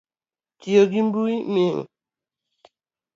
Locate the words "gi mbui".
0.91-1.33